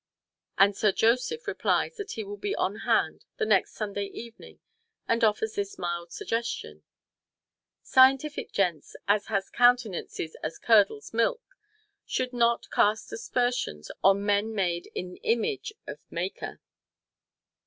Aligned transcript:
And 0.57 0.75
Sir 0.75 0.91
Joseph 0.91 1.45
replies 1.45 1.97
that 1.97 2.13
he 2.13 2.23
will 2.23 2.35
be 2.35 2.55
on 2.55 2.77
hand 2.89 3.23
the 3.37 3.45
next 3.45 3.75
Sunday 3.75 4.05
evening 4.05 4.59
and 5.07 5.23
offers 5.23 5.53
this 5.53 5.77
mild 5.77 6.11
suggestion, 6.11 6.81
"Scientific 7.83 8.51
gents 8.51 8.95
as 9.07 9.27
has 9.27 9.51
countenances 9.51 10.35
as 10.41 10.57
curdles 10.57 11.13
milk 11.13 11.43
should 12.03 12.33
not 12.33 12.71
cast 12.71 13.11
aspersions 13.13 13.91
on 14.03 14.25
men 14.25 14.55
made 14.55 14.87
in 14.95 15.17
image 15.17 15.71
of 15.85 15.99
Maker." 16.09 16.59